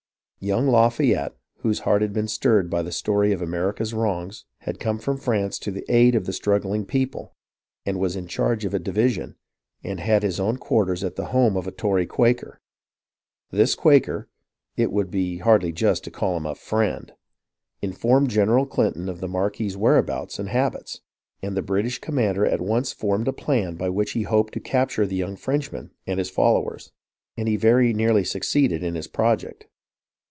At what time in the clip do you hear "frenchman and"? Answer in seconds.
25.35-26.17